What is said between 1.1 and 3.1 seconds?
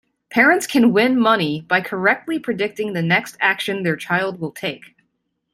money by correctly predicting the